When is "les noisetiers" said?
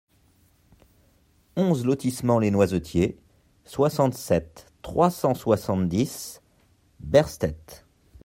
2.39-3.19